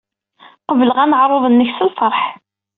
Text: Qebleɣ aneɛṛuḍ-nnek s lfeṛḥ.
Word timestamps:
Qebleɣ 0.67 0.97
aneɛṛuḍ-nnek 1.03 1.69
s 1.77 1.79
lfeṛḥ. 1.87 2.21